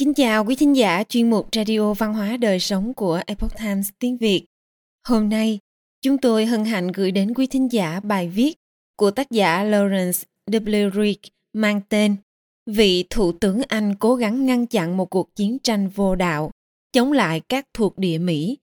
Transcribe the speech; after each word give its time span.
Kính 0.00 0.14
chào 0.14 0.44
quý 0.44 0.56
thính 0.56 0.76
giả 0.76 1.04
chuyên 1.08 1.30
mục 1.30 1.48
Radio 1.52 1.94
Văn 1.94 2.14
hóa 2.14 2.36
Đời 2.36 2.60
Sống 2.60 2.94
của 2.94 3.20
Epoch 3.26 3.58
Times 3.58 3.88
tiếng 3.98 4.16
Việt. 4.16 4.44
Hôm 5.08 5.28
nay, 5.28 5.58
chúng 6.02 6.18
tôi 6.18 6.46
hân 6.46 6.64
hạnh 6.64 6.88
gửi 6.88 7.10
đến 7.10 7.34
quý 7.34 7.46
thính 7.46 7.72
giả 7.72 8.00
bài 8.00 8.28
viết 8.28 8.58
của 8.96 9.10
tác 9.10 9.30
giả 9.30 9.64
Lawrence 9.64 10.22
W. 10.50 10.90
Reed 10.90 11.16
mang 11.52 11.80
tên 11.88 12.16
Vị 12.66 13.04
Thủ 13.10 13.32
tướng 13.32 13.60
Anh 13.68 13.94
cố 13.94 14.14
gắng 14.14 14.46
ngăn 14.46 14.66
chặn 14.66 14.96
một 14.96 15.10
cuộc 15.10 15.36
chiến 15.36 15.58
tranh 15.58 15.88
vô 15.88 16.14
đạo, 16.14 16.50
chống 16.92 17.12
lại 17.12 17.40
các 17.48 17.66
thuộc 17.74 17.98
địa 17.98 18.18
Mỹ. 18.18 18.58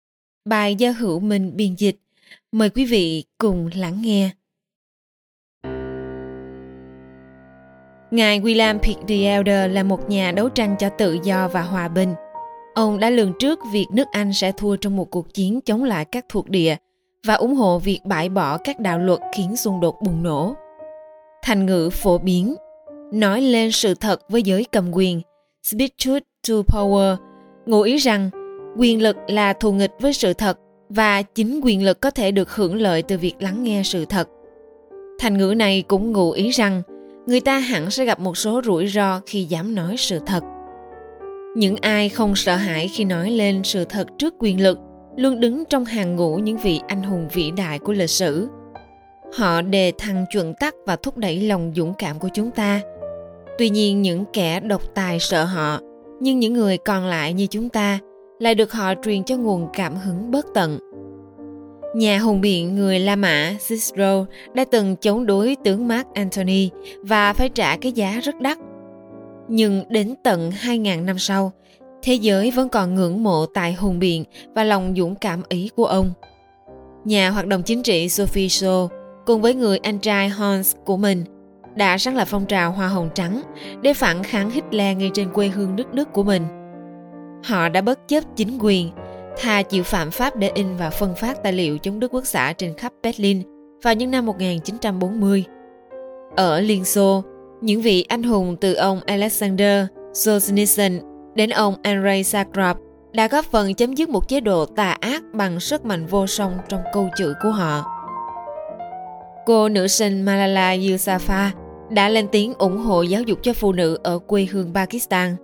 Bài 0.44 0.74
do 0.74 0.90
hữu 0.90 1.20
mình 1.20 1.56
biên 1.56 1.74
dịch. 1.74 1.96
Mời 2.52 2.70
quý 2.70 2.84
vị 2.84 3.24
cùng 3.38 3.70
lắng 3.74 4.02
nghe. 4.02 4.30
Ngài 8.10 8.40
William 8.40 8.78
Pitt 8.78 9.08
the 9.08 9.14
Elder 9.14 9.72
là 9.72 9.82
một 9.82 10.10
nhà 10.10 10.32
đấu 10.32 10.48
tranh 10.48 10.76
cho 10.78 10.88
tự 10.88 11.18
do 11.24 11.48
và 11.48 11.62
hòa 11.62 11.88
bình. 11.88 12.14
Ông 12.74 13.00
đã 13.00 13.10
lường 13.10 13.32
trước 13.38 13.58
việc 13.72 13.86
nước 13.92 14.04
Anh 14.12 14.32
sẽ 14.32 14.52
thua 14.52 14.76
trong 14.76 14.96
một 14.96 15.10
cuộc 15.10 15.34
chiến 15.34 15.60
chống 15.60 15.84
lại 15.84 16.04
các 16.04 16.24
thuộc 16.28 16.48
địa 16.48 16.76
và 17.26 17.34
ủng 17.34 17.54
hộ 17.54 17.78
việc 17.78 18.00
bãi 18.04 18.28
bỏ 18.28 18.58
các 18.58 18.80
đạo 18.80 18.98
luật 18.98 19.20
khiến 19.36 19.56
xung 19.56 19.80
đột 19.80 19.96
bùng 20.02 20.22
nổ. 20.22 20.54
Thành 21.42 21.66
ngữ 21.66 21.90
phổ 21.92 22.18
biến 22.18 22.54
nói 23.12 23.40
lên 23.40 23.72
sự 23.72 23.94
thật 23.94 24.20
với 24.28 24.42
giới 24.42 24.64
cầm 24.72 24.90
quyền 24.92 25.20
speak 25.62 25.90
truth 25.98 26.22
to 26.48 26.54
power, 26.54 27.16
ngụ 27.66 27.80
ý 27.80 27.96
rằng 27.96 28.30
quyền 28.76 29.02
lực 29.02 29.16
là 29.26 29.52
thù 29.52 29.72
nghịch 29.72 29.92
với 30.00 30.12
sự 30.12 30.32
thật 30.32 30.58
và 30.88 31.22
chính 31.22 31.60
quyền 31.64 31.84
lực 31.84 32.00
có 32.00 32.10
thể 32.10 32.30
được 32.30 32.50
hưởng 32.50 32.76
lợi 32.76 33.02
từ 33.02 33.18
việc 33.18 33.34
lắng 33.38 33.62
nghe 33.62 33.82
sự 33.84 34.04
thật 34.04 34.28
thành 35.18 35.38
ngữ 35.38 35.54
này 35.56 35.82
cũng 35.88 36.12
ngụ 36.12 36.30
ý 36.30 36.50
rằng 36.50 36.82
người 37.26 37.40
ta 37.40 37.58
hẳn 37.58 37.90
sẽ 37.90 38.04
gặp 38.04 38.20
một 38.20 38.36
số 38.36 38.60
rủi 38.64 38.86
ro 38.86 39.20
khi 39.26 39.44
dám 39.44 39.74
nói 39.74 39.94
sự 39.98 40.20
thật. 40.26 40.44
Những 41.56 41.76
ai 41.76 42.08
không 42.08 42.36
sợ 42.36 42.56
hãi 42.56 42.88
khi 42.88 43.04
nói 43.04 43.30
lên 43.30 43.60
sự 43.64 43.84
thật 43.84 44.06
trước 44.18 44.34
quyền 44.38 44.62
lực 44.62 44.78
luôn 45.16 45.40
đứng 45.40 45.64
trong 45.64 45.84
hàng 45.84 46.16
ngũ 46.16 46.36
những 46.36 46.56
vị 46.56 46.80
anh 46.88 47.02
hùng 47.02 47.28
vĩ 47.32 47.50
đại 47.50 47.78
của 47.78 47.92
lịch 47.92 48.10
sử. 48.10 48.48
Họ 49.36 49.62
đề 49.62 49.92
thăng 49.98 50.24
chuẩn 50.32 50.54
tắc 50.60 50.74
và 50.86 50.96
thúc 50.96 51.16
đẩy 51.16 51.40
lòng 51.40 51.72
dũng 51.76 51.94
cảm 51.98 52.18
của 52.18 52.28
chúng 52.34 52.50
ta. 52.50 52.80
Tuy 53.58 53.70
nhiên, 53.70 54.02
những 54.02 54.24
kẻ 54.32 54.60
độc 54.60 54.94
tài 54.94 55.20
sợ 55.20 55.44
họ, 55.44 55.80
nhưng 56.20 56.38
những 56.38 56.52
người 56.52 56.78
còn 56.78 57.06
lại 57.06 57.32
như 57.32 57.46
chúng 57.46 57.68
ta 57.68 57.98
lại 58.38 58.54
được 58.54 58.72
họ 58.72 58.94
truyền 59.04 59.24
cho 59.24 59.36
nguồn 59.36 59.68
cảm 59.72 59.96
hứng 59.96 60.30
bất 60.30 60.46
tận. 60.54 60.78
Nhà 61.96 62.18
hùng 62.18 62.40
biện 62.40 62.74
người 62.74 62.98
La 63.00 63.16
Mã 63.16 63.54
Cicero 63.68 64.26
đã 64.54 64.64
từng 64.70 64.96
chống 64.96 65.26
đối 65.26 65.56
tướng 65.64 65.88
Mark 65.88 66.06
Antony 66.14 66.70
và 67.02 67.32
phải 67.32 67.48
trả 67.48 67.76
cái 67.76 67.92
giá 67.92 68.20
rất 68.22 68.40
đắt. 68.40 68.58
Nhưng 69.48 69.84
đến 69.88 70.14
tận 70.24 70.50
2.000 70.50 71.04
năm 71.04 71.18
sau, 71.18 71.52
thế 72.02 72.14
giới 72.14 72.50
vẫn 72.50 72.68
còn 72.68 72.94
ngưỡng 72.94 73.22
mộ 73.22 73.46
tài 73.46 73.72
hùng 73.72 73.98
biện 73.98 74.24
và 74.54 74.64
lòng 74.64 74.94
dũng 74.96 75.14
cảm 75.14 75.42
ý 75.48 75.70
của 75.76 75.86
ông. 75.86 76.10
Nhà 77.04 77.30
hoạt 77.30 77.46
động 77.46 77.62
chính 77.62 77.82
trị 77.82 78.08
Sophie 78.08 78.48
Shaw 78.48 78.88
cùng 79.26 79.42
với 79.42 79.54
người 79.54 79.78
anh 79.78 79.98
trai 79.98 80.28
Hans 80.28 80.76
của 80.84 80.96
mình 80.96 81.24
đã 81.76 81.98
sáng 81.98 82.16
lập 82.16 82.28
phong 82.28 82.46
trào 82.46 82.72
Hoa 82.72 82.88
Hồng 82.88 83.08
Trắng 83.14 83.42
để 83.82 83.94
phản 83.94 84.22
kháng 84.22 84.50
Hitler 84.50 84.96
ngay 84.96 85.10
trên 85.14 85.30
quê 85.30 85.48
hương 85.48 85.76
nước 85.76 85.94
Đức 85.94 86.12
của 86.12 86.22
mình. 86.22 86.42
Họ 87.44 87.68
đã 87.68 87.80
bất 87.80 88.08
chấp 88.08 88.24
chính 88.36 88.58
quyền, 88.60 88.90
thà 89.36 89.62
chịu 89.62 89.82
phạm 89.82 90.10
pháp 90.10 90.36
để 90.36 90.50
in 90.54 90.76
và 90.76 90.90
phân 90.90 91.14
phát 91.14 91.42
tài 91.42 91.52
liệu 91.52 91.78
chống 91.78 92.00
Đức 92.00 92.14
Quốc 92.14 92.26
xã 92.26 92.52
trên 92.52 92.74
khắp 92.74 92.92
Berlin 93.02 93.42
vào 93.82 93.94
những 93.94 94.10
năm 94.10 94.26
1940. 94.26 95.44
Ở 96.36 96.60
Liên 96.60 96.84
Xô, 96.84 97.22
những 97.60 97.80
vị 97.80 98.02
anh 98.08 98.22
hùng 98.22 98.56
từ 98.60 98.74
ông 98.74 99.00
Alexander 99.06 99.86
Solzhenitsyn 100.12 101.00
đến 101.34 101.50
ông 101.50 101.74
Andrei 101.82 102.24
Sakharov 102.24 102.76
đã 103.12 103.28
góp 103.28 103.44
phần 103.44 103.74
chấm 103.74 103.94
dứt 103.94 104.08
một 104.08 104.28
chế 104.28 104.40
độ 104.40 104.66
tà 104.66 104.96
ác 105.00 105.22
bằng 105.32 105.60
sức 105.60 105.84
mạnh 105.84 106.06
vô 106.06 106.26
song 106.26 106.58
trong 106.68 106.80
câu 106.92 107.08
chữ 107.16 107.34
của 107.42 107.50
họ. 107.50 107.84
Cô 109.46 109.68
nữ 109.68 109.86
sinh 109.86 110.22
Malala 110.22 110.76
Yousafzai 110.76 111.50
đã 111.90 112.08
lên 112.08 112.28
tiếng 112.32 112.54
ủng 112.54 112.78
hộ 112.78 113.02
giáo 113.02 113.22
dục 113.22 113.38
cho 113.42 113.52
phụ 113.52 113.72
nữ 113.72 113.98
ở 114.02 114.18
quê 114.18 114.46
hương 114.50 114.74
Pakistan. 114.74 115.36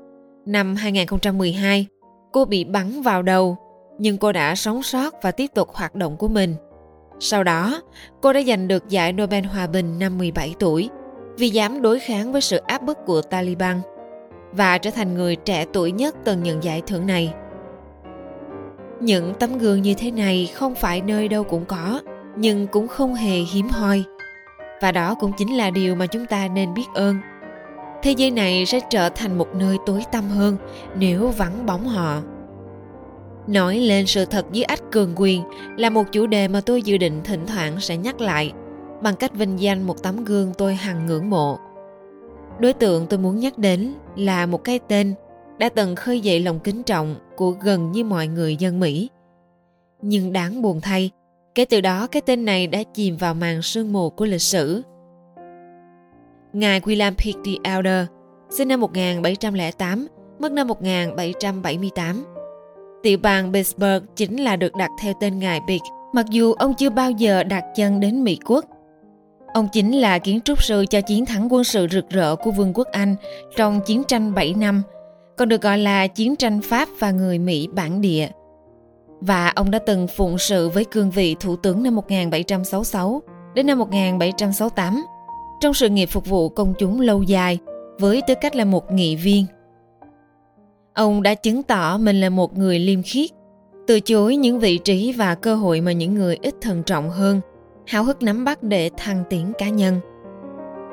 Năm 0.47 0.75
2012, 0.77 1.87
cô 2.33 2.45
bị 2.45 2.65
bắn 2.65 3.03
vào 3.03 3.23
đầu, 3.23 3.57
nhưng 3.99 4.19
cô 4.19 4.33
đã 4.33 4.55
sống 4.55 4.83
sót 4.83 5.23
và 5.23 5.31
tiếp 5.31 5.47
tục 5.55 5.69
hoạt 5.73 5.95
động 5.95 6.17
của 6.17 6.29
mình. 6.29 6.55
Sau 7.21 7.45
đó, 7.45 7.83
cô 8.21 8.33
đã 8.33 8.43
giành 8.43 8.69
được 8.69 8.89
giải 8.89 9.13
Nobel 9.13 9.45
Hòa 9.45 9.67
bình 9.67 9.99
năm 9.99 10.19
17 10.19 10.55
tuổi 10.59 10.91
vì 11.37 11.51
dám 11.51 11.83
đối 11.83 12.01
kháng 12.01 12.33
với 12.33 12.41
sự 12.41 12.57
áp 12.57 12.83
bức 12.83 12.99
của 13.07 13.23
Taliban 13.23 13.81
và 14.53 14.79
trở 14.79 14.91
thành 14.91 15.15
người 15.15 15.37
trẻ 15.37 15.65
tuổi 15.73 15.93
nhất 15.93 16.17
từng 16.25 16.43
nhận 16.43 16.65
giải 16.65 16.83
thưởng 16.87 17.07
này. 17.07 17.35
Những 19.01 19.35
tấm 19.35 19.59
gương 19.59 19.83
như 19.83 19.95
thế 19.95 20.11
này 20.11 20.51
không 20.55 20.75
phải 20.75 21.01
nơi 21.01 21.29
đâu 21.29 21.45
cũng 21.45 21.65
có, 21.65 22.01
nhưng 22.37 22.67
cũng 22.67 22.89
không 22.89 23.15
hề 23.15 23.39
hiếm 23.39 23.69
hoi 23.69 24.05
và 24.83 24.93
đó 24.93 25.15
cũng 25.15 25.33
chính 25.39 25.57
là 25.57 25.71
điều 25.71 25.95
mà 25.95 26.07
chúng 26.07 26.27
ta 26.27 26.49
nên 26.49 26.75
biết 26.75 26.87
ơn 26.95 27.17
thế 28.03 28.11
giới 28.13 28.31
này 28.31 28.67
sẽ 28.67 28.81
trở 28.91 29.09
thành 29.09 29.39
một 29.39 29.55
nơi 29.55 29.77
tối 29.87 30.05
tăm 30.13 30.29
hơn 30.29 30.57
nếu 30.97 31.29
vắng 31.29 31.67
bóng 31.67 31.89
họ 31.89 32.21
nói 33.47 33.79
lên 33.79 34.07
sự 34.07 34.25
thật 34.25 34.47
dưới 34.53 34.65
ách 34.65 34.83
cường 34.93 35.13
quyền 35.17 35.43
là 35.77 35.91
một 35.91 36.13
chủ 36.13 36.27
đề 36.27 36.49
mà 36.49 36.61
tôi 36.61 36.83
dự 36.83 36.97
định 36.97 37.21
thỉnh 37.25 37.47
thoảng 37.47 37.81
sẽ 37.81 37.97
nhắc 37.97 38.21
lại 38.21 38.53
bằng 39.03 39.17
cách 39.17 39.35
vinh 39.35 39.61
danh 39.61 39.83
một 39.83 40.03
tấm 40.03 40.25
gương 40.25 40.53
tôi 40.59 40.75
hằng 40.75 41.07
ngưỡng 41.07 41.31
mộ 41.31 41.59
đối 42.59 42.73
tượng 42.73 43.07
tôi 43.07 43.19
muốn 43.19 43.39
nhắc 43.39 43.59
đến 43.59 43.95
là 44.17 44.47
một 44.47 44.65
cái 44.65 44.79
tên 44.89 45.15
đã 45.59 45.69
từng 45.69 45.97
khơi 45.97 46.21
dậy 46.21 46.41
lòng 46.41 46.61
kính 46.61 46.83
trọng 46.83 47.17
của 47.37 47.51
gần 47.51 47.93
như 47.93 48.05
mọi 48.05 48.27
người 48.27 48.57
dân 48.57 48.81
mỹ 48.81 49.11
nhưng 50.03 50.33
đáng 50.33 50.63
buồn 50.63 50.81
thay 50.81 51.11
Kể 51.55 51.65
từ 51.65 51.81
đó 51.81 52.07
cái 52.07 52.23
tên 52.27 52.45
này 52.45 52.67
đã 52.67 52.83
chìm 52.95 53.17
vào 53.17 53.35
màn 53.35 53.63
sương 53.63 53.93
mù 53.93 54.11
của 54.11 54.25
lịch 54.25 54.43
sử. 54.43 54.83
Ngài 56.53 56.81
William 56.81 57.15
Pitt 57.15 57.39
the 57.45 57.53
Elder, 57.65 58.07
sinh 58.51 58.69
năm 58.69 58.81
1708, 58.81 60.07
mất 60.39 60.53
năm 60.53 60.69
1778. 60.69 62.32
Tiểu 63.03 63.19
bang 63.23 63.53
Pittsburgh 63.53 64.05
chính 64.17 64.37
là 64.37 64.57
được 64.57 64.75
đặt 64.75 64.91
theo 65.01 65.13
tên 65.21 65.39
Ngài 65.39 65.61
Pitt, 65.69 65.83
mặc 66.13 66.27
dù 66.31 66.53
ông 66.53 66.75
chưa 66.75 66.91
bao 66.91 67.11
giờ 67.11 67.43
đặt 67.43 67.65
chân 67.77 68.01
đến 68.01 68.25
Mỹ 68.25 68.39
quốc. 68.45 68.65
Ông 69.55 69.69
chính 69.73 70.01
là 70.01 70.19
kiến 70.19 70.41
trúc 70.41 70.63
sư 70.63 70.85
cho 70.91 71.01
chiến 71.01 71.27
thắng 71.27 71.53
quân 71.53 71.65
sự 71.65 71.87
rực 71.91 72.09
rỡ 72.11 72.37
của 72.37 72.51
Vương 72.51 72.73
quốc 72.75 72.89
Anh 72.93 73.17
trong 73.57 73.81
chiến 73.87 74.03
tranh 74.09 74.35
7 74.35 74.55
năm, 74.55 74.83
còn 75.37 75.49
được 75.49 75.63
gọi 75.63 75.79
là 75.79 76.07
chiến 76.07 76.37
tranh 76.37 76.61
Pháp 76.63 76.89
và 76.99 77.11
người 77.11 77.39
Mỹ 77.39 77.69
bản 77.75 78.01
địa– 78.01 78.29
và 79.27 79.49
ông 79.49 79.71
đã 79.71 79.79
từng 79.79 80.07
phụng 80.07 80.39
sự 80.39 80.69
với 80.69 80.85
cương 80.85 81.11
vị 81.11 81.37
thủ 81.41 81.57
tướng 81.57 81.83
năm 81.83 81.97
1766 81.97 83.23
đến 83.55 83.67
năm 83.67 83.79
1768 83.79 85.05
trong 85.61 85.75
sự 85.75 85.89
nghiệp 85.89 86.07
phục 86.07 86.27
vụ 86.27 86.49
công 86.49 86.75
chúng 86.79 87.01
lâu 87.01 87.23
dài 87.23 87.59
với 87.99 88.23
tư 88.27 88.35
cách 88.41 88.57
là 88.57 88.65
một 88.65 88.93
nghị 88.93 89.17
viên. 89.17 89.47
Ông 90.95 91.23
đã 91.23 91.35
chứng 91.35 91.63
tỏ 91.63 91.99
mình 91.99 92.21
là 92.21 92.29
một 92.29 92.59
người 92.59 92.79
liêm 92.79 93.03
khiết, 93.03 93.31
từ 93.87 94.01
chối 94.01 94.37
những 94.37 94.59
vị 94.59 94.79
trí 94.79 95.13
và 95.13 95.35
cơ 95.35 95.55
hội 95.55 95.81
mà 95.81 95.93
những 95.93 96.15
người 96.15 96.39
ít 96.43 96.55
thận 96.61 96.83
trọng 96.83 97.11
hơn, 97.11 97.41
háo 97.87 98.05
hức 98.05 98.23
nắm 98.23 98.45
bắt 98.45 98.63
để 98.63 98.91
thăng 98.97 99.25
tiến 99.31 99.53
cá 99.59 99.69
nhân. 99.69 100.01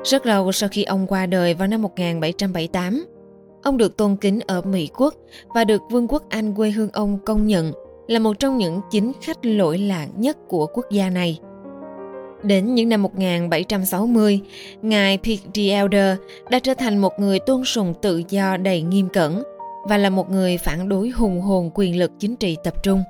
Rất 0.04 0.26
lâu 0.26 0.52
sau 0.52 0.68
khi 0.72 0.82
ông 0.84 1.06
qua 1.06 1.26
đời 1.26 1.54
vào 1.54 1.68
năm 1.68 1.82
1778, 1.82 3.04
ông 3.62 3.76
được 3.76 3.96
tôn 3.96 4.16
kính 4.16 4.40
ở 4.46 4.62
Mỹ 4.62 4.88
quốc 4.96 5.14
và 5.54 5.64
được 5.64 5.82
Vương 5.90 6.08
quốc 6.08 6.22
Anh 6.28 6.54
quê 6.54 6.70
hương 6.70 6.90
ông 6.92 7.18
công 7.24 7.46
nhận 7.46 7.72
là 8.08 8.18
một 8.18 8.38
trong 8.38 8.58
những 8.58 8.80
chính 8.90 9.12
khách 9.20 9.46
lỗi 9.46 9.78
lạc 9.78 10.06
nhất 10.16 10.36
của 10.48 10.66
quốc 10.66 10.86
gia 10.90 11.10
này. 11.10 11.38
Đến 12.42 12.74
những 12.74 12.88
năm 12.88 13.02
1760, 13.02 14.40
Ngài 14.82 15.18
Pitt 15.22 15.54
the 15.54 15.62
Elder 15.62 16.16
đã 16.50 16.58
trở 16.58 16.74
thành 16.74 16.98
một 16.98 17.20
người 17.20 17.38
tôn 17.38 17.64
sùng 17.64 17.94
tự 18.02 18.22
do 18.28 18.56
đầy 18.56 18.82
nghiêm 18.82 19.08
cẩn 19.08 19.42
và 19.84 19.98
là 19.98 20.10
một 20.10 20.30
người 20.30 20.58
phản 20.58 20.88
đối 20.88 21.08
hùng 21.08 21.40
hồn 21.40 21.70
quyền 21.74 21.98
lực 21.98 22.12
chính 22.18 22.36
trị 22.36 22.56
tập 22.64 22.74
trung. 22.82 23.02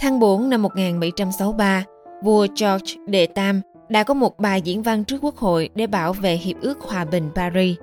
Tháng 0.00 0.20
4 0.20 0.50
năm 0.50 0.62
1763, 0.62 1.84
vua 2.22 2.46
George 2.60 2.94
đệ 3.06 3.26
Tam 3.26 3.60
đã 3.88 4.04
có 4.04 4.14
một 4.14 4.38
bài 4.38 4.62
diễn 4.62 4.82
văn 4.82 5.04
trước 5.04 5.18
quốc 5.22 5.36
hội 5.36 5.68
để 5.74 5.86
bảo 5.86 6.12
vệ 6.12 6.36
Hiệp 6.36 6.56
ước 6.60 6.80
Hòa 6.80 7.04
bình 7.04 7.30
Paris, 7.34 7.76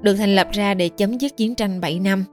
được 0.00 0.14
thành 0.14 0.34
lập 0.34 0.48
ra 0.52 0.74
để 0.74 0.88
chấm 0.88 1.18
dứt 1.18 1.36
chiến 1.36 1.54
tranh 1.54 1.80
7 1.80 1.98
năm. 1.98 2.24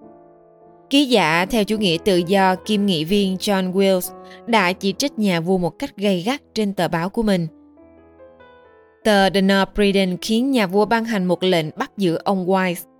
Ký 0.89 1.05
giả 1.05 1.45
theo 1.45 1.63
chủ 1.63 1.77
nghĩa 1.77 1.97
tự 2.05 2.17
do 2.17 2.55
kiêm 2.55 2.85
nghị 2.85 3.05
viên 3.05 3.35
John 3.35 3.73
Wills 3.73 4.11
đã 4.45 4.73
chỉ 4.73 4.93
trích 4.97 5.19
nhà 5.19 5.39
vua 5.39 5.57
một 5.57 5.79
cách 5.79 5.97
gay 5.97 6.23
gắt 6.25 6.41
trên 6.55 6.73
tờ 6.73 6.87
báo 6.87 7.09
của 7.09 7.23
mình. 7.23 7.47
Tờ 9.03 9.29
The 9.29 9.41
North 9.41 9.73
Britain 9.75 10.17
khiến 10.21 10.51
nhà 10.51 10.67
vua 10.67 10.85
ban 10.85 11.05
hành 11.05 11.25
một 11.25 11.43
lệnh 11.43 11.65
bắt 11.75 11.91
giữ 11.97 12.15
ông 12.23 12.45
Wise. 12.45 12.90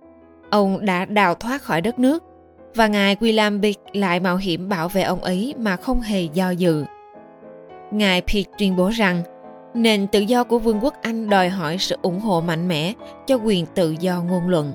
Ông 0.52 0.84
đã 0.84 1.04
đào 1.04 1.34
thoát 1.34 1.62
khỏi 1.62 1.80
đất 1.80 1.98
nước 1.98 2.24
và 2.74 2.86
ngài 2.86 3.16
William 3.16 3.62
Pitt 3.62 3.80
lại 3.92 4.20
mạo 4.20 4.36
hiểm 4.36 4.68
bảo 4.68 4.88
vệ 4.88 5.02
ông 5.02 5.20
ấy 5.20 5.54
mà 5.58 5.76
không 5.76 6.00
hề 6.00 6.22
do 6.22 6.50
dự. 6.50 6.84
Ngài 7.90 8.20
Pitt 8.20 8.50
tuyên 8.58 8.76
bố 8.76 8.88
rằng 8.88 9.22
nền 9.74 10.06
tự 10.06 10.20
do 10.20 10.44
của 10.44 10.58
Vương 10.58 10.78
quốc 10.82 10.94
Anh 11.02 11.30
đòi 11.30 11.48
hỏi 11.48 11.78
sự 11.78 11.96
ủng 12.02 12.20
hộ 12.20 12.40
mạnh 12.40 12.68
mẽ 12.68 12.92
cho 13.26 13.36
quyền 13.36 13.66
tự 13.66 13.94
do 14.00 14.22
ngôn 14.22 14.48
luận. 14.48 14.72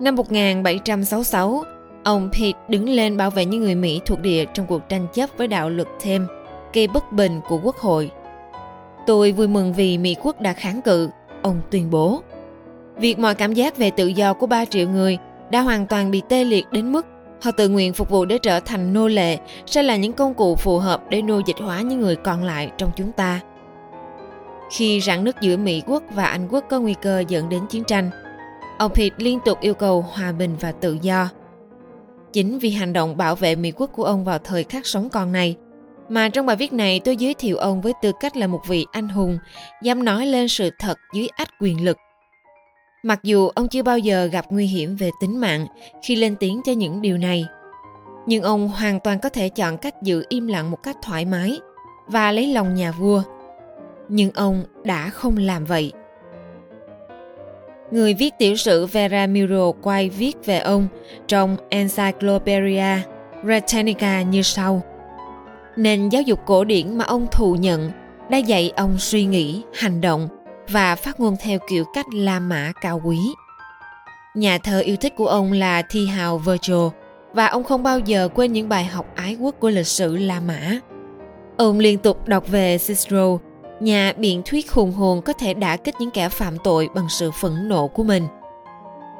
Năm 0.00 0.16
1766, 0.16 1.64
ông 2.04 2.30
Pitt 2.32 2.58
đứng 2.68 2.88
lên 2.88 3.16
bảo 3.16 3.30
vệ 3.30 3.44
những 3.44 3.60
người 3.60 3.74
Mỹ 3.74 4.00
thuộc 4.06 4.20
địa 4.20 4.44
trong 4.54 4.66
cuộc 4.66 4.88
tranh 4.88 5.06
chấp 5.14 5.30
với 5.36 5.48
đạo 5.48 5.70
luật 5.70 5.88
thêm, 6.00 6.26
gây 6.72 6.86
bất 6.86 7.12
bình 7.12 7.40
của 7.48 7.60
quốc 7.62 7.76
hội. 7.76 8.10
Tôi 9.06 9.32
vui 9.32 9.48
mừng 9.48 9.72
vì 9.72 9.98
Mỹ 9.98 10.16
quốc 10.22 10.40
đã 10.40 10.52
kháng 10.52 10.82
cự, 10.82 11.10
ông 11.42 11.60
tuyên 11.70 11.90
bố. 11.90 12.22
Việc 13.00 13.18
mọi 13.18 13.34
cảm 13.34 13.52
giác 13.52 13.76
về 13.76 13.90
tự 13.90 14.06
do 14.06 14.34
của 14.34 14.46
3 14.46 14.64
triệu 14.64 14.88
người 14.88 15.18
đã 15.50 15.60
hoàn 15.60 15.86
toàn 15.86 16.10
bị 16.10 16.22
tê 16.28 16.44
liệt 16.44 16.66
đến 16.72 16.92
mức 16.92 17.06
họ 17.42 17.50
tự 17.50 17.68
nguyện 17.68 17.92
phục 17.92 18.10
vụ 18.10 18.24
để 18.24 18.38
trở 18.38 18.60
thành 18.60 18.92
nô 18.92 19.08
lệ 19.08 19.38
sẽ 19.66 19.82
là 19.82 19.96
những 19.96 20.12
công 20.12 20.34
cụ 20.34 20.56
phù 20.56 20.78
hợp 20.78 21.02
để 21.10 21.22
nô 21.22 21.40
dịch 21.46 21.56
hóa 21.58 21.80
những 21.80 22.00
người 22.00 22.16
còn 22.16 22.44
lại 22.44 22.70
trong 22.78 22.90
chúng 22.96 23.12
ta. 23.12 23.40
Khi 24.70 25.00
rạn 25.00 25.24
nứt 25.24 25.36
giữa 25.40 25.56
Mỹ 25.56 25.82
quốc 25.86 26.02
và 26.14 26.24
Anh 26.24 26.48
quốc 26.50 26.64
có 26.70 26.80
nguy 26.80 26.94
cơ 27.02 27.24
dẫn 27.28 27.48
đến 27.48 27.66
chiến 27.70 27.84
tranh, 27.84 28.10
ông 28.78 28.92
Pitt 28.94 29.22
liên 29.22 29.38
tục 29.44 29.60
yêu 29.60 29.74
cầu 29.74 30.02
hòa 30.02 30.32
bình 30.32 30.56
và 30.60 30.72
tự 30.72 30.98
do. 31.02 31.28
Chính 32.32 32.58
vì 32.58 32.70
hành 32.70 32.92
động 32.92 33.16
bảo 33.16 33.36
vệ 33.36 33.56
Mỹ 33.56 33.72
quốc 33.76 33.90
của 33.92 34.04
ông 34.04 34.24
vào 34.24 34.38
thời 34.38 34.64
khắc 34.64 34.86
sống 34.86 35.08
còn 35.08 35.32
này, 35.32 35.56
mà 36.08 36.28
trong 36.28 36.46
bài 36.46 36.56
viết 36.56 36.72
này 36.72 37.00
tôi 37.04 37.16
giới 37.16 37.34
thiệu 37.34 37.56
ông 37.56 37.80
với 37.80 37.92
tư 38.02 38.12
cách 38.20 38.36
là 38.36 38.46
một 38.46 38.60
vị 38.68 38.86
anh 38.92 39.08
hùng, 39.08 39.38
dám 39.82 40.04
nói 40.04 40.26
lên 40.26 40.48
sự 40.48 40.70
thật 40.78 40.98
dưới 41.14 41.28
ách 41.36 41.48
quyền 41.60 41.84
lực. 41.84 41.96
Mặc 43.02 43.20
dù 43.22 43.48
ông 43.48 43.68
chưa 43.68 43.82
bao 43.82 43.98
giờ 43.98 44.26
gặp 44.26 44.46
nguy 44.50 44.66
hiểm 44.66 44.96
về 44.96 45.10
tính 45.20 45.40
mạng 45.40 45.66
khi 46.02 46.16
lên 46.16 46.36
tiếng 46.40 46.60
cho 46.64 46.72
những 46.72 47.02
điều 47.02 47.18
này, 47.18 47.44
nhưng 48.26 48.42
ông 48.42 48.68
hoàn 48.68 49.00
toàn 49.00 49.18
có 49.18 49.28
thể 49.28 49.48
chọn 49.48 49.78
cách 49.78 50.02
giữ 50.02 50.24
im 50.28 50.46
lặng 50.46 50.70
một 50.70 50.82
cách 50.82 50.96
thoải 51.02 51.24
mái 51.24 51.60
và 52.06 52.32
lấy 52.32 52.46
lòng 52.46 52.74
nhà 52.74 52.92
vua. 52.92 53.22
Nhưng 54.08 54.30
ông 54.30 54.64
đã 54.84 55.08
không 55.08 55.36
làm 55.36 55.64
vậy. 55.64 55.92
Người 57.90 58.14
viết 58.14 58.34
tiểu 58.38 58.56
sử 58.56 58.86
Vera 58.86 59.26
Miro 59.26 59.72
quay 59.82 60.10
viết 60.10 60.36
về 60.44 60.58
ông 60.58 60.88
trong 61.26 61.56
Encyclopedia 61.68 62.96
Britannica 63.44 64.22
như 64.22 64.42
sau. 64.42 64.82
Nền 65.76 66.08
giáo 66.08 66.22
dục 66.22 66.40
cổ 66.46 66.64
điển 66.64 66.98
mà 66.98 67.04
ông 67.04 67.26
thù 67.32 67.54
nhận 67.54 67.90
đã 68.30 68.38
dạy 68.38 68.72
ông 68.76 68.98
suy 68.98 69.24
nghĩ, 69.24 69.62
hành 69.74 70.00
động 70.00 70.28
và 70.68 70.96
phát 70.96 71.20
ngôn 71.20 71.36
theo 71.40 71.58
kiểu 71.68 71.84
cách 71.94 72.06
La 72.14 72.40
Mã 72.40 72.72
cao 72.80 73.00
quý. 73.04 73.18
Nhà 74.34 74.58
thơ 74.58 74.80
yêu 74.80 74.96
thích 74.96 75.14
của 75.16 75.26
ông 75.26 75.52
là 75.52 75.82
thi 75.82 76.06
hào 76.06 76.38
Virgil 76.38 76.86
và 77.32 77.46
ông 77.46 77.64
không 77.64 77.82
bao 77.82 77.98
giờ 77.98 78.28
quên 78.34 78.52
những 78.52 78.68
bài 78.68 78.84
học 78.84 79.06
ái 79.14 79.36
quốc 79.40 79.54
của 79.58 79.70
lịch 79.70 79.86
sử 79.86 80.16
La 80.16 80.40
Mã. 80.40 80.78
Ông 81.56 81.78
liên 81.78 81.98
tục 81.98 82.28
đọc 82.28 82.48
về 82.48 82.78
Cicero, 82.78 83.38
nhà 83.80 84.12
biện 84.16 84.42
thuyết 84.44 84.72
hùng 84.72 84.92
hồn 84.92 85.22
có 85.22 85.32
thể 85.32 85.54
đả 85.54 85.76
kích 85.76 85.94
những 86.00 86.10
kẻ 86.10 86.28
phạm 86.28 86.58
tội 86.58 86.88
bằng 86.94 87.06
sự 87.08 87.30
phẫn 87.30 87.68
nộ 87.68 87.88
của 87.88 88.02
mình. 88.02 88.26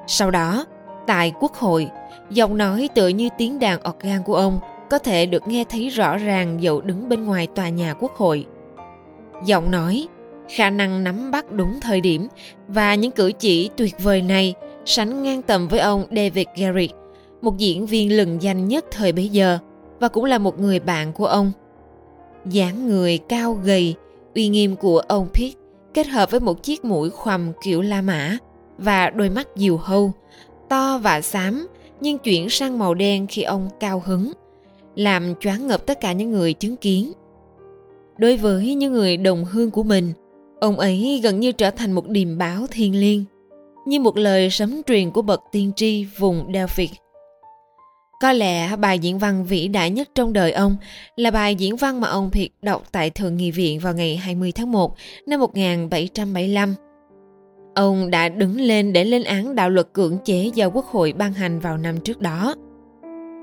Sau 0.07 0.31
đó, 0.31 0.65
tại 1.07 1.33
quốc 1.41 1.55
hội, 1.55 1.89
giọng 2.31 2.59
nói 2.59 2.89
tựa 2.95 3.09
như 3.09 3.29
tiếng 3.39 3.59
đàn 3.59 3.81
organ 3.89 4.23
của 4.23 4.35
ông 4.35 4.61
có 4.91 4.99
thể 4.99 5.27
được 5.27 5.49
nghe 5.49 5.65
thấy 5.65 5.89
rõ 5.89 6.17
ràng 6.17 6.63
dẫu 6.63 6.81
đứng 6.81 7.09
bên 7.09 7.25
ngoài 7.25 7.47
tòa 7.47 7.69
nhà 7.69 7.95
quốc 7.95 8.15
hội. 8.17 8.47
Giọng 9.45 9.71
nói, 9.71 10.09
khả 10.51 10.71
năng 10.71 11.05
nắm 11.05 11.31
bắt 11.31 11.53
đúng 11.53 11.81
thời 11.81 12.01
điểm 12.01 12.29
và 12.69 12.95
những 12.95 13.11
cử 13.11 13.33
chỉ 13.39 13.71
tuyệt 13.77 13.95
vời 14.03 14.23
này 14.23 14.55
sánh 14.85 15.23
ngang 15.23 15.43
tầm 15.43 15.69
với 15.69 15.81
ông 15.81 16.05
David 16.17 16.47
Garrick, 16.57 16.95
một 17.43 17.59
diễn 17.59 17.87
viên 17.87 18.17
lừng 18.17 18.43
danh 18.43 18.69
nhất 18.69 18.85
thời 18.91 19.13
bấy 19.13 19.29
giờ 19.29 19.59
và 20.01 20.09
cũng 20.09 20.25
là 20.25 20.39
một 20.39 20.61
người 20.61 20.81
bạn 20.81 21.13
của 21.13 21.27
ông. 21.27 21.53
dáng 22.47 22.89
người 22.89 23.19
cao 23.19 23.59
gầy, 23.65 23.95
uy 24.35 24.49
nghiêm 24.49 24.77
của 24.77 24.99
ông 24.99 25.29
Pitt 25.35 25.59
kết 25.95 26.07
hợp 26.07 26.31
với 26.31 26.41
một 26.41 26.63
chiếc 26.63 26.85
mũi 26.85 27.11
khoằm 27.11 27.53
kiểu 27.63 27.83
La 27.83 28.03
Mã 28.03 28.39
và 28.79 29.11
đôi 29.11 29.31
mắt 29.31 29.49
diều 29.57 29.77
hâu, 29.77 30.13
to 30.69 30.99
và 31.03 31.21
xám 31.21 31.67
nhưng 32.01 32.19
chuyển 32.19 32.51
sang 32.51 32.79
màu 32.79 32.95
đen 32.95 33.27
khi 33.27 33.43
ông 33.43 33.69
cao 33.81 34.03
hứng, 34.07 34.33
làm 34.95 35.35
choáng 35.41 35.67
ngợp 35.67 35.87
tất 35.87 36.01
cả 36.01 36.13
những 36.13 36.31
người 36.31 36.53
chứng 36.53 36.77
kiến. 36.77 37.13
Đối 38.19 38.37
với 38.37 38.75
những 38.75 38.93
người 38.93 39.17
đồng 39.17 39.45
hương 39.45 39.71
của 39.71 39.83
mình, 39.83 40.13
ông 40.61 40.79
ấy 40.79 41.21
gần 41.23 41.41
như 41.41 41.53
trở 41.53 41.71
thành 41.71 41.93
một 41.93 42.09
điềm 42.09 42.39
báo 42.39 42.67
thiên 42.71 43.01
liêng, 43.01 43.25
như 43.87 44.01
một 44.01 44.17
lời 44.17 44.51
sấm 44.51 44.83
truyền 44.87 45.11
của 45.11 45.23
bậc 45.23 45.43
tiên 45.53 45.73
tri 45.77 46.05
vùng 46.05 46.53
Delphic. 46.55 46.91
Có 48.21 48.33
lẽ 48.33 48.77
bài 48.77 48.99
diễn 48.99 49.19
văn 49.19 49.45
vĩ 49.45 49.69
đại 49.69 49.91
nhất 49.91 50.09
trong 50.15 50.33
đời 50.33 50.53
ông 50.53 50.77
là 51.17 51.31
bài 51.31 51.55
diễn 51.55 51.77
văn 51.77 52.01
mà 52.01 52.09
ông 52.09 52.31
Thiệt 52.31 52.51
đọc 52.63 52.83
tại 52.93 53.11
Thượng 53.11 53.37
nghị 53.37 53.51
viện 53.51 53.81
vào 53.81 53.95
ngày 53.95 54.17
20 54.17 54.53
tháng 54.53 54.73
1 54.73 54.95
năm 55.27 55.41
1775. 55.41 56.75
Ông 57.75 58.11
đã 58.11 58.29
đứng 58.29 58.61
lên 58.61 58.93
để 58.93 59.05
lên 59.05 59.25
án 59.25 59.55
đạo 59.55 59.71
luật 59.71 59.89
cưỡng 59.93 60.19
chế 60.25 60.51
do 60.55 60.69
Quốc 60.69 60.87
hội 60.87 61.13
ban 61.13 61.33
hành 61.33 61.61
vào 61.61 61.77
năm 61.77 62.01
trước 62.01 62.21
đó. 62.21 62.55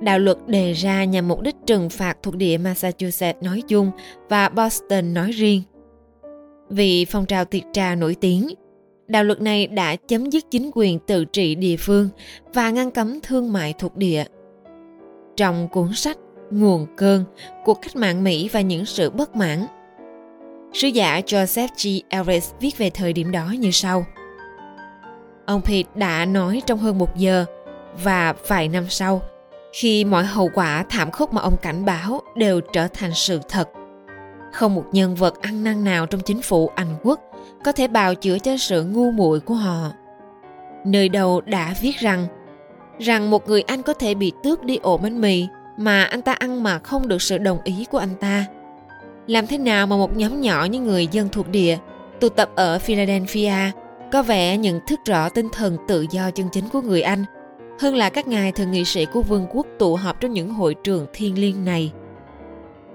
Đạo 0.02 0.20
luật 0.20 0.38
đề 0.48 0.74
ra 0.74 1.04
nhằm 1.04 1.28
mục 1.28 1.42
đích 1.42 1.56
trừng 1.66 1.90
phạt 1.90 2.18
thuộc 2.24 2.36
địa 2.36 2.58
Massachusetts 2.58 3.44
nói 3.44 3.62
chung 3.68 3.92
và 4.30 4.50
Boston 4.50 5.14
nói 5.14 5.32
riêng. 5.32 5.62
Vì 6.70 7.06
phong 7.06 7.26
trào 7.26 7.46
tiệc 7.46 7.64
trà 7.74 7.96
nổi 7.96 8.16
tiếng, 8.22 8.50
đạo 9.08 9.24
luật 9.24 9.42
này 9.42 9.68
đã 9.68 9.96
chấm 9.96 10.30
dứt 10.30 10.44
chính 10.52 10.72
quyền 10.74 11.00
tự 11.00 11.26
trị 11.26 11.56
địa 11.56 11.78
phương 11.78 12.10
và 12.54 12.70
ngăn 12.70 12.92
cấm 12.92 13.20
thương 13.24 13.54
mại 13.54 13.74
thuộc 13.74 13.98
địa– 13.98 14.26
trong 15.38 15.68
cuốn 15.68 15.94
sách 15.94 16.18
Nguồn 16.52 16.88
cơn, 16.98 17.24
cuộc 17.66 17.82
cách 17.82 17.96
mạng 17.96 18.24
Mỹ 18.24 18.50
và 18.52 18.62
những 18.62 18.86
sự 18.86 19.10
bất 19.10 19.36
mãn. 19.36 19.66
Sứ 20.74 20.88
giả 20.88 21.22
Joseph 21.26 21.68
G. 21.84 22.04
Ellis 22.10 22.52
viết 22.60 22.78
về 22.78 22.90
thời 22.90 23.14
điểm 23.14 23.32
đó 23.32 23.54
như 23.60 23.72
sau. 23.72 24.06
Ông 25.46 25.62
Pitt 25.62 25.96
đã 25.96 26.26
nói 26.26 26.62
trong 26.66 26.80
hơn 26.80 26.98
một 26.98 27.18
giờ 27.18 27.46
và 28.04 28.34
vài 28.48 28.68
năm 28.68 28.86
sau, 28.90 29.22
khi 29.74 30.06
mọi 30.06 30.24
hậu 30.24 30.50
quả 30.54 30.86
thảm 30.90 31.12
khốc 31.12 31.34
mà 31.34 31.42
ông 31.42 31.58
cảnh 31.62 31.86
báo 31.86 32.22
đều 32.36 32.62
trở 32.62 32.88
thành 32.88 33.12
sự 33.14 33.40
thật. 33.50 33.70
Không 34.58 34.76
một 34.76 34.86
nhân 34.92 35.16
vật 35.16 35.42
ăn 35.42 35.64
năn 35.64 35.84
nào 35.84 36.06
trong 36.06 36.22
chính 36.22 36.42
phủ 36.42 36.70
Anh 36.76 36.96
quốc 37.04 37.22
có 37.64 37.72
thể 37.72 37.88
bào 37.88 38.16
chữa 38.16 38.40
cho 38.40 38.58
sự 38.58 38.84
ngu 38.84 39.12
muội 39.12 39.40
của 39.40 39.54
họ. 39.54 39.92
Nơi 40.86 41.10
đầu 41.10 41.42
đã 41.42 41.76
viết 41.82 41.98
rằng 42.00 42.28
rằng 43.00 43.30
một 43.30 43.48
người 43.48 43.62
anh 43.62 43.84
có 43.84 43.94
thể 43.94 44.14
bị 44.14 44.32
tước 44.44 44.64
đi 44.64 44.78
ổ 44.78 44.98
bánh 44.98 45.22
mì 45.22 45.48
mà 45.78 46.04
anh 46.04 46.22
ta 46.22 46.34
ăn 46.34 46.64
mà 46.64 46.80
không 46.80 47.08
được 47.08 47.22
sự 47.22 47.38
đồng 47.38 47.58
ý 47.64 47.86
của 47.92 47.98
anh 47.98 48.16
ta. 48.20 48.46
Làm 49.28 49.48
thế 49.48 49.58
nào 49.58 49.88
mà 49.88 49.98
một 49.98 50.18
nhóm 50.18 50.42
nhỏ 50.42 50.66
những 50.66 50.84
người 50.84 51.08
dân 51.08 51.30
thuộc 51.30 51.48
địa 51.48 51.78
tụ 52.20 52.30
tập 52.30 52.50
ở 52.56 52.80
Philadelphia 52.80 53.72
có 54.12 54.24
vẻ 54.24 54.58
nhận 54.58 54.80
thức 54.88 55.00
rõ 55.06 55.30
tinh 55.30 55.50
thần 55.54 55.78
tự 55.88 56.06
do 56.12 56.32
chân 56.32 56.48
chính 56.52 56.70
của 56.70 56.82
người 56.82 57.02
Anh 57.02 57.26
hơn 57.80 57.96
là 57.96 58.10
các 58.10 58.28
ngài 58.28 58.52
thượng 58.52 58.72
nghị 58.72 58.86
sĩ 58.86 59.06
của 59.06 59.22
vương 59.22 59.48
quốc 59.50 59.68
tụ 59.80 59.96
họp 59.96 60.20
trong 60.20 60.34
những 60.34 60.54
hội 60.54 60.76
trường 60.84 61.06
thiên 61.14 61.42
liêng 61.42 61.66
này. 61.66 61.92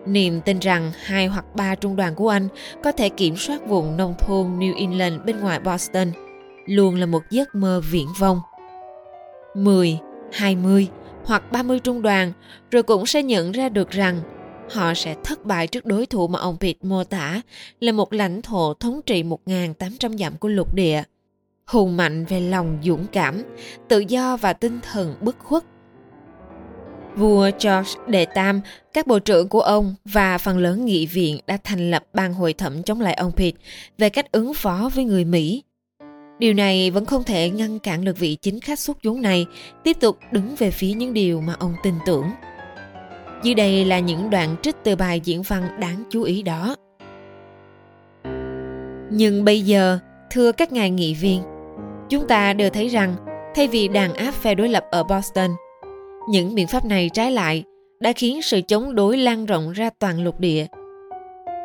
Niềm 0.07 0.41
tin 0.41 0.59
rằng 0.59 0.93
hai 1.05 1.27
hoặc 1.27 1.45
ba 1.55 1.75
trung 1.75 1.97
đoàn 1.97 2.15
của 2.15 2.29
Anh 2.29 2.49
có 2.83 2.93
thể 2.93 3.09
kiểm 3.09 3.37
soát 3.37 3.67
vùng 3.67 3.97
nông 3.97 4.15
thôn 4.19 4.59
New 4.59 4.77
England 4.77 5.23
bên 5.25 5.41
ngoài 5.41 5.61
Boston 5.61 6.09
luôn 6.67 6.95
là 6.95 7.07
một 7.07 7.23
giấc 7.31 7.55
mơ 7.55 7.83
viễn 7.91 8.09
vông. 8.19 8.41
10, 9.55 9.99
20 10.33 10.89
hoặc 11.25 11.53
30 11.53 11.79
trung 11.79 12.03
đoàn 12.03 12.33
rồi 12.71 12.83
cũng 12.83 13.07
sẽ 13.07 13.23
nhận 13.23 13.53
ra 13.53 13.69
được 13.69 13.91
rằng 13.91 14.21
họ 14.71 14.95
sẽ 14.95 15.17
thất 15.25 15.45
bại 15.45 15.67
trước 15.67 15.87
đối 15.87 16.07
thủ 16.07 16.29
mà 16.29 16.39
ông 16.39 16.57
Pitt 16.61 16.85
mô 16.85 17.05
tả 17.05 17.41
là 17.81 17.93
một 17.93 18.13
lãnh 18.13 18.43
thổ 18.43 18.75
thống 18.75 19.01
trị 19.07 19.23
1.800 19.23 20.17
dặm 20.17 20.37
của 20.37 20.49
lục 20.49 20.75
địa. 20.75 21.03
Hùng 21.67 21.97
mạnh 21.97 22.25
về 22.25 22.41
lòng 22.41 22.79
dũng 22.83 23.07
cảm, 23.13 23.43
tự 23.89 23.99
do 23.99 24.37
và 24.37 24.53
tinh 24.53 24.81
thần 24.93 25.15
bất 25.21 25.39
khuất. 25.39 25.65
Vua 27.17 27.51
George 27.61 27.91
Đệ 28.07 28.25
Tam, 28.25 28.61
các 28.93 29.07
bộ 29.07 29.19
trưởng 29.19 29.49
của 29.49 29.61
ông 29.61 29.95
và 30.05 30.39
phần 30.39 30.59
lớn 30.59 30.85
nghị 30.85 31.07
viện 31.07 31.39
đã 31.47 31.59
thành 31.65 31.91
lập 31.91 32.05
ban 32.15 32.35
hội 32.35 32.53
thẩm 32.53 32.83
chống 32.83 33.01
lại 33.01 33.15
ông 33.15 33.33
Pitt 33.33 33.59
về 33.99 34.09
cách 34.09 34.33
ứng 34.33 34.55
phó 34.55 34.91
với 34.95 35.05
người 35.05 35.25
Mỹ. 35.25 35.63
Điều 36.39 36.55
này 36.55 36.91
vẫn 36.91 37.05
không 37.05 37.25
thể 37.25 37.51
ngăn 37.51 37.79
cản 37.79 38.05
được 38.05 38.19
vị 38.19 38.37
chính 38.43 38.61
khách 38.61 38.79
xuất 38.79 38.99
chúng 39.03 39.23
này 39.23 39.47
tiếp 39.85 39.97
tục 40.01 40.19
đứng 40.33 40.55
về 40.59 40.71
phía 40.71 40.93
những 40.93 41.15
điều 41.15 41.41
mà 41.41 41.57
ông 41.59 41.75
tin 41.83 41.95
tưởng. 42.07 42.27
Dưới 43.43 43.55
đây 43.55 43.85
là 43.85 43.99
những 43.99 44.31
đoạn 44.31 44.57
trích 44.63 44.77
từ 44.85 44.97
bài 44.97 45.21
diễn 45.25 45.43
văn 45.43 45.81
đáng 45.81 46.03
chú 46.11 46.23
ý 46.23 46.43
đó. 46.43 46.77
Nhưng 49.11 49.45
bây 49.45 49.61
giờ, 49.61 49.99
thưa 50.31 50.53
các 50.53 50.73
ngài 50.73 50.91
nghị 50.91 51.15
viên, 51.15 51.43
chúng 52.09 52.29
ta 52.29 52.53
đều 52.53 52.71
thấy 52.71 52.89
rằng 52.89 53.15
thay 53.55 53.69
vì 53.69 53.89
đàn 53.89 54.15
áp 54.15 54.31
phe 54.31 54.55
đối 54.55 54.69
lập 54.69 54.85
ở 54.91 55.05
Boston, 55.05 55.51
những 56.29 56.55
biện 56.55 56.67
pháp 56.67 56.85
này 56.85 57.09
trái 57.09 57.33
lại 57.33 57.65
đã 58.01 58.13
khiến 58.13 58.43
sự 58.43 58.61
chống 58.69 58.95
đối 58.95 59.17
lan 59.17 59.47
rộng 59.47 59.73
ra 59.73 59.91
toàn 59.99 60.25
lục 60.25 60.41
địa. 60.41 60.67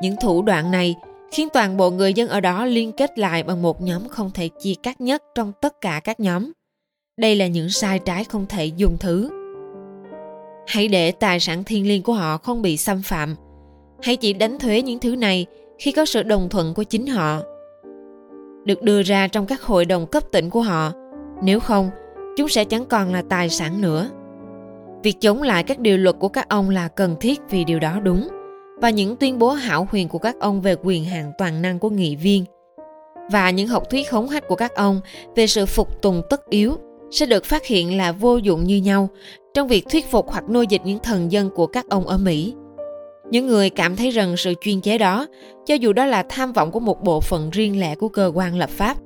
Những 0.02 0.16
thủ 0.22 0.42
đoạn 0.42 0.72
này 0.72 0.96
khiến 1.32 1.48
toàn 1.54 1.78
bộ 1.78 1.92
người 1.92 2.14
dân 2.14 2.28
ở 2.28 2.40
đó 2.40 2.66
liên 2.66 2.92
kết 2.92 3.20
lại 3.20 3.44
bằng 3.44 3.62
một 3.62 3.82
nhóm 3.82 4.08
không 4.10 4.32
thể 4.34 4.48
chia 4.48 4.74
cắt 4.84 5.02
nhất 5.02 5.24
trong 5.36 5.52
tất 5.62 5.82
cả 5.82 6.02
các 6.04 6.20
nhóm. 6.20 6.52
Đây 7.22 7.36
là 7.36 7.48
những 7.48 7.70
sai 7.70 8.00
trái 8.00 8.24
không 8.24 8.46
thể 8.50 8.66
dùng 8.66 8.98
thứ. 9.00 9.30
Hãy 10.68 10.88
để 10.88 11.12
tài 11.12 11.40
sản 11.40 11.64
thiên 11.64 11.88
liêng 11.88 12.04
của 12.04 12.14
họ 12.14 12.38
không 12.38 12.62
bị 12.62 12.78
xâm 12.78 13.02
phạm. 13.02 13.36
Hãy 14.02 14.16
chỉ 14.16 14.34
đánh 14.34 14.60
thuế 14.60 14.82
những 14.82 15.00
thứ 15.00 15.16
này 15.16 15.46
khi 15.80 15.92
có 15.92 16.06
sự 16.06 16.24
đồng 16.24 16.50
thuận 16.50 16.74
của 16.74 16.84
chính 16.84 17.08
họ. 17.08 17.42
Được 18.66 18.82
đưa 18.82 19.02
ra 19.02 19.28
trong 19.28 19.46
các 19.46 19.62
hội 19.62 19.86
đồng 19.86 20.06
cấp 20.06 20.24
tỉnh 20.32 20.50
của 20.50 20.62
họ. 20.62 20.92
Nếu 21.44 21.60
không, 21.60 21.90
chúng 22.38 22.50
sẽ 22.50 22.64
chẳng 22.64 22.86
còn 22.86 23.14
là 23.14 23.24
tài 23.30 23.50
sản 23.50 23.82
nữa. 23.82 24.10
Việc 25.04 25.22
chống 25.22 25.42
lại 25.42 25.64
các 25.64 25.80
điều 25.80 25.98
luật 25.98 26.16
của 26.20 26.30
các 26.30 26.50
ông 26.50 26.70
là 26.70 26.88
cần 26.88 27.16
thiết 27.20 27.42
vì 27.50 27.64
điều 27.64 27.80
đó 27.80 28.00
đúng 28.00 28.28
và 28.82 28.90
những 28.90 29.16
tuyên 29.16 29.40
bố 29.40 29.50
hảo 29.50 29.88
huyền 29.92 30.10
của 30.10 30.20
các 30.20 30.36
ông 30.40 30.62
về 30.62 30.76
quyền 30.84 31.06
hạn 31.06 31.32
toàn 31.38 31.62
năng 31.62 31.80
của 31.80 31.90
nghị 31.90 32.16
viên 32.16 32.46
và 33.32 33.50
những 33.50 33.68
học 33.68 33.84
thuyết 33.90 34.12
hống 34.12 34.30
hách 34.30 34.48
của 34.48 34.56
các 34.56 34.76
ông 34.76 35.02
về 35.36 35.48
sự 35.48 35.66
phục 35.66 36.02
tùng 36.02 36.22
tất 36.30 36.50
yếu 36.50 36.78
sẽ 37.12 37.26
được 37.26 37.46
phát 37.46 37.66
hiện 37.66 37.98
là 37.98 38.12
vô 38.12 38.38
dụng 38.38 38.64
như 38.64 38.78
nhau 38.78 39.10
trong 39.54 39.68
việc 39.68 39.86
thuyết 39.90 40.12
phục 40.12 40.30
hoặc 40.30 40.50
nuôi 40.50 40.68
dịch 40.70 40.82
những 40.86 41.00
thần 41.00 41.32
dân 41.32 41.50
của 41.50 41.68
các 41.68 41.86
ông 41.90 42.08
ở 42.08 42.18
Mỹ. 42.18 42.54
Những 43.32 43.48
người 43.48 43.70
cảm 43.70 43.96
thấy 43.96 44.10
rằng 44.10 44.38
sự 44.38 44.54
chuyên 44.62 44.82
chế 44.82 44.98
đó, 44.98 45.28
cho 45.66 45.76
dù 45.76 45.94
đó 45.94 46.06
là 46.06 46.24
tham 46.30 46.54
vọng 46.54 46.72
của 46.72 46.80
một 46.80 47.04
bộ 47.04 47.22
phận 47.22 47.50
riêng 47.50 47.80
lẻ 47.80 47.96
của 47.96 48.10
cơ 48.10 48.32
quan 48.36 48.56
lập 48.58 48.70
pháp, 48.70 48.98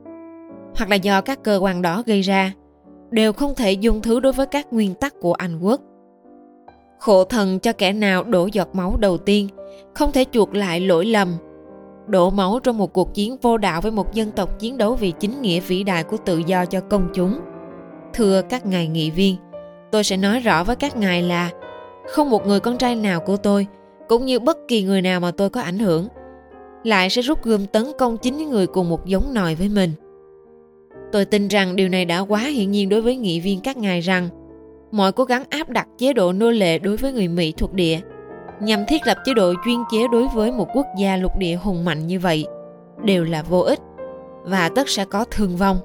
hoặc 0.76 0.90
là 0.90 0.96
do 0.96 1.22
các 1.22 1.44
cơ 1.44 1.60
quan 1.62 1.82
đó 1.82 2.04
gây 2.06 2.22
ra, 2.22 2.54
đều 3.12 3.34
không 3.34 3.56
thể 3.56 3.72
dung 3.72 4.02
thứ 4.02 4.20
đối 4.20 4.34
với 4.34 4.46
các 4.46 4.74
nguyên 4.74 4.94
tắc 4.94 5.14
của 5.20 5.34
Anh 5.34 5.60
quốc. 5.60 5.82
Khổ 7.00 7.24
thần 7.24 7.60
cho 7.60 7.74
kẻ 7.74 7.94
nào 7.94 8.24
đổ 8.24 8.50
giọt 8.54 8.76
máu 8.76 8.98
đầu 9.00 9.18
tiên, 9.18 9.48
không 9.94 10.12
thể 10.12 10.26
chuộc 10.32 10.56
lại 10.56 10.80
lỗi 10.80 11.06
lầm. 11.06 11.34
Đổ 12.08 12.30
máu 12.30 12.60
trong 12.64 12.78
một 12.78 12.94
cuộc 12.94 13.14
chiến 13.14 13.38
vô 13.42 13.58
đạo 13.58 13.82
với 13.82 13.92
một 13.92 14.14
dân 14.14 14.32
tộc 14.32 14.60
chiến 14.60 14.78
đấu 14.78 14.96
vì 14.96 15.12
chính 15.12 15.42
nghĩa 15.42 15.60
vĩ 15.60 15.84
đại 15.84 16.04
của 16.04 16.18
tự 16.26 16.38
do 16.38 16.66
cho 16.66 16.80
công 16.80 17.10
chúng. 17.14 17.40
Thưa 18.14 18.42
các 18.42 18.66
ngài 18.66 18.88
nghị 18.88 19.12
viên, 19.12 19.36
tôi 19.92 20.04
sẽ 20.04 20.18
nói 20.18 20.40
rõ 20.40 20.64
với 20.64 20.76
các 20.76 20.98
ngài 20.98 21.22
là 21.22 21.50
không 22.08 22.30
một 22.30 22.48
người 22.48 22.60
con 22.60 22.78
trai 22.78 22.96
nào 22.96 23.20
của 23.20 23.38
tôi, 23.38 23.68
cũng 24.08 24.26
như 24.26 24.40
bất 24.40 24.58
kỳ 24.68 24.84
người 24.84 25.02
nào 25.02 25.20
mà 25.20 25.32
tôi 25.32 25.50
có 25.50 25.62
ảnh 25.62 25.80
hưởng, 25.80 26.08
lại 26.84 27.10
sẽ 27.10 27.22
rút 27.22 27.44
gươm 27.44 27.66
tấn 27.66 27.86
công 27.98 28.18
chính 28.18 28.38
những 28.38 28.50
người 28.50 28.68
cùng 28.68 28.90
một 28.90 29.06
giống 29.06 29.34
nòi 29.34 29.56
với 29.56 29.70
mình. 29.70 29.92
Tôi 31.12 31.26
tin 31.26 31.48
rằng 31.48 31.76
điều 31.76 31.90
này 31.90 32.06
đã 32.06 32.20
quá 32.20 32.40
hiển 32.40 32.72
nhiên 32.72 32.90
đối 32.90 33.02
với 33.02 33.16
nghị 33.16 33.40
viên 33.40 33.62
các 33.62 33.78
ngài 33.78 34.02
rằng 34.02 34.30
mọi 34.92 35.12
cố 35.12 35.24
gắng 35.24 35.44
áp 35.50 35.70
đặt 35.70 35.88
chế 35.98 36.14
độ 36.14 36.34
nô 36.34 36.52
lệ 36.52 36.80
đối 36.80 36.98
với 36.98 37.14
người 37.14 37.28
Mỹ 37.28 37.54
thuộc 37.58 37.74
địa 37.74 38.00
nhằm 38.62 38.86
thiết 38.88 39.08
lập 39.08 39.18
chế 39.26 39.34
độ 39.34 39.54
chuyên 39.66 39.80
chế 39.92 40.08
đối 40.12 40.28
với 40.28 40.52
một 40.52 40.68
quốc 40.74 40.86
gia 40.98 41.18
lục 41.18 41.32
địa 41.38 41.56
hùng 41.56 41.86
mạnh 41.86 42.08
như 42.08 42.20
vậy 42.20 42.46
đều 43.04 43.24
là 43.24 43.44
vô 43.44 43.60
ích 43.60 43.80
và 44.44 44.70
tất 44.76 44.90
sẽ 44.90 45.06
có 45.06 45.26
thương 45.32 45.58
vong. 45.58 45.78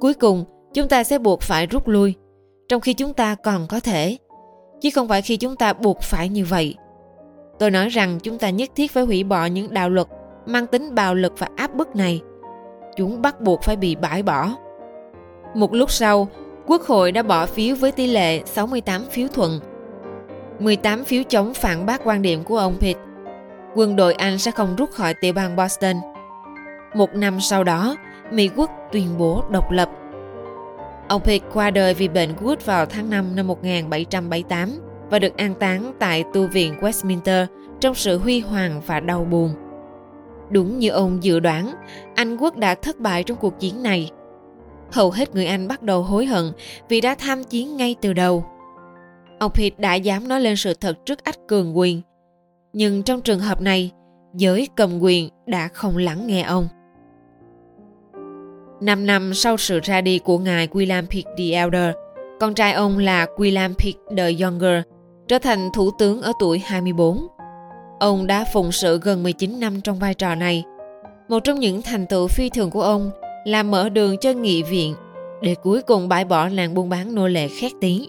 Cuối 0.00 0.14
cùng, 0.14 0.44
chúng 0.74 0.88
ta 0.88 1.04
sẽ 1.04 1.18
buộc 1.18 1.42
phải 1.42 1.66
rút 1.66 1.88
lui, 1.88 2.14
trong 2.68 2.80
khi 2.80 2.94
chúng 2.94 3.14
ta 3.14 3.34
còn 3.34 3.66
có 3.68 3.80
thể, 3.80 4.16
chứ 4.80 4.88
không 4.94 5.08
phải 5.08 5.22
khi 5.22 5.36
chúng 5.36 5.56
ta 5.56 5.72
buộc 5.72 6.00
phải 6.02 6.28
như 6.28 6.44
vậy. 6.44 6.74
Tôi 7.58 7.70
nói 7.70 7.88
rằng 7.88 8.18
chúng 8.22 8.38
ta 8.38 8.50
nhất 8.50 8.70
thiết 8.76 8.92
phải 8.92 9.04
hủy 9.04 9.24
bỏ 9.24 9.46
những 9.46 9.74
đạo 9.74 9.90
luật 9.90 10.06
mang 10.46 10.66
tính 10.66 10.94
bạo 10.94 11.14
lực 11.14 11.32
và 11.38 11.48
áp 11.56 11.74
bức 11.74 11.96
này. 11.96 12.20
Chúng 13.00 13.22
bắt 13.22 13.40
buộc 13.40 13.62
phải 13.62 13.76
bị 13.76 13.94
bãi 13.94 14.22
bỏ. 14.22 14.48
Một 15.54 15.74
lúc 15.74 15.90
sau, 15.90 16.28
Quốc 16.66 16.82
hội 16.82 17.12
đã 17.12 17.22
bỏ 17.22 17.46
phiếu 17.46 17.76
với 17.76 17.92
tỷ 17.92 18.06
lệ 18.06 18.42
68 18.44 19.04
phiếu 19.10 19.28
thuận. 19.34 19.60
18 20.58 21.04
phiếu 21.04 21.22
chống 21.28 21.54
phản 21.54 21.86
bác 21.86 22.00
quan 22.04 22.22
điểm 22.22 22.44
của 22.44 22.58
ông 22.58 22.76
Pitt. 22.80 22.98
Quân 23.74 23.96
đội 23.96 24.14
Anh 24.14 24.38
sẽ 24.38 24.50
không 24.50 24.76
rút 24.76 24.90
khỏi 24.90 25.14
tiểu 25.14 25.32
bang 25.32 25.56
Boston. 25.56 25.96
Một 26.94 27.14
năm 27.14 27.40
sau 27.40 27.64
đó, 27.64 27.96
Mỹ 28.30 28.50
quốc 28.56 28.70
tuyên 28.92 29.18
bố 29.18 29.44
độc 29.50 29.70
lập. 29.70 29.90
Ông 31.08 31.22
Pitt 31.22 31.44
qua 31.52 31.70
đời 31.70 31.94
vì 31.94 32.08
bệnh 32.08 32.30
gút 32.40 32.66
vào 32.66 32.86
tháng 32.86 33.10
5 33.10 33.36
năm 33.36 33.46
1778 33.46 34.70
và 35.10 35.18
được 35.18 35.36
an 35.36 35.54
táng 35.54 35.92
tại 35.98 36.24
tu 36.32 36.46
viện 36.46 36.74
Westminster 36.80 37.46
trong 37.80 37.94
sự 37.94 38.18
huy 38.18 38.40
hoàng 38.40 38.80
và 38.86 39.00
đau 39.00 39.24
buồn. 39.24 39.69
Đúng 40.50 40.78
như 40.78 40.88
ông 40.88 41.24
dự 41.24 41.40
đoán, 41.40 41.74
Anh 42.14 42.36
quốc 42.36 42.56
đã 42.56 42.74
thất 42.74 43.00
bại 43.00 43.22
trong 43.22 43.36
cuộc 43.40 43.60
chiến 43.60 43.82
này 43.82 44.10
hầu 44.92 45.10
hết 45.10 45.34
người 45.34 45.46
Anh 45.46 45.68
bắt 45.68 45.82
đầu 45.82 46.02
hối 46.02 46.26
hận 46.26 46.52
vì 46.88 47.00
đã 47.00 47.14
tham 47.14 47.44
chiến 47.44 47.76
ngay 47.76 47.96
từ 48.00 48.12
đầu. 48.12 48.44
Ông 49.38 49.52
Pitt 49.54 49.78
đã 49.78 49.94
dám 49.94 50.28
nói 50.28 50.40
lên 50.40 50.56
sự 50.56 50.74
thật 50.74 51.06
trước 51.06 51.24
ách 51.24 51.38
cường 51.48 51.78
quyền. 51.78 52.02
Nhưng 52.72 53.02
trong 53.02 53.20
trường 53.20 53.40
hợp 53.40 53.60
này, 53.60 53.90
giới 54.34 54.68
cầm 54.76 55.00
quyền 55.00 55.28
đã 55.46 55.68
không 55.68 55.96
lắng 55.96 56.26
nghe 56.26 56.42
ông. 56.42 56.68
Năm 58.80 59.06
năm 59.06 59.34
sau 59.34 59.56
sự 59.56 59.80
ra 59.82 60.00
đi 60.00 60.18
của 60.18 60.38
ngài 60.38 60.68
William 60.68 61.06
Pitt 61.06 61.28
the 61.38 61.44
Elder, 61.44 61.94
con 62.40 62.54
trai 62.54 62.72
ông 62.72 62.98
là 62.98 63.26
William 63.36 63.74
Pitt 63.74 63.98
the 64.16 64.30
Younger, 64.40 64.82
trở 65.28 65.38
thành 65.38 65.68
thủ 65.74 65.90
tướng 65.98 66.22
ở 66.22 66.32
tuổi 66.40 66.58
24. 66.58 67.26
Ông 68.00 68.26
đã 68.26 68.44
phụng 68.44 68.72
sự 68.72 69.00
gần 69.02 69.22
19 69.22 69.60
năm 69.60 69.80
trong 69.80 69.98
vai 69.98 70.14
trò 70.14 70.34
này. 70.34 70.64
Một 71.28 71.40
trong 71.44 71.58
những 71.58 71.82
thành 71.82 72.06
tựu 72.06 72.28
phi 72.28 72.48
thường 72.50 72.70
của 72.70 72.82
ông 72.82 73.10
là 73.44 73.62
mở 73.62 73.88
đường 73.88 74.16
cho 74.20 74.32
nghị 74.32 74.62
viện 74.62 74.94
để 75.42 75.54
cuối 75.62 75.82
cùng 75.82 76.08
bãi 76.08 76.24
bỏ 76.24 76.48
làng 76.48 76.74
buôn 76.74 76.88
bán 76.88 77.14
nô 77.14 77.28
lệ 77.28 77.48
khét 77.48 77.72
tiếng. 77.80 78.06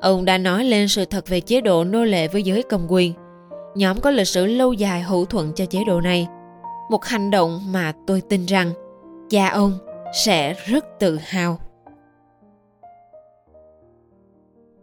Ông 0.00 0.24
đã 0.24 0.38
nói 0.38 0.64
lên 0.64 0.88
sự 0.88 1.04
thật 1.04 1.28
về 1.28 1.40
chế 1.40 1.60
độ 1.60 1.84
nô 1.84 2.04
lệ 2.04 2.28
với 2.28 2.42
giới 2.42 2.62
cầm 2.62 2.86
quyền. 2.88 3.12
Nhóm 3.74 4.00
có 4.00 4.10
lịch 4.10 4.28
sử 4.28 4.46
lâu 4.46 4.72
dài 4.72 5.02
hữu 5.02 5.24
thuận 5.24 5.52
cho 5.54 5.64
chế 5.66 5.84
độ 5.86 6.00
này. 6.00 6.26
Một 6.90 7.04
hành 7.04 7.30
động 7.30 7.60
mà 7.72 7.92
tôi 8.06 8.20
tin 8.28 8.46
rằng 8.46 8.72
cha 9.30 9.48
ông 9.48 9.78
sẽ 10.24 10.54
rất 10.66 10.84
tự 11.00 11.18
hào. 11.22 11.58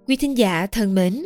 Quý 0.07 0.15
thính 0.15 0.37
giả 0.37 0.67
thân 0.71 0.95
mến, 0.95 1.25